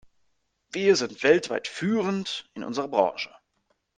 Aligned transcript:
Wir 0.71 0.95
sind 0.95 1.21
weltweit 1.21 1.67
führend 1.67 2.49
in 2.55 2.63
unserer 2.63 2.87
Branche. 2.87 3.29